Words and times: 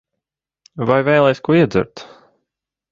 Vai 0.91 0.97
vēlies 1.11 1.45
ko 1.49 1.59
iedzert? 1.61 2.07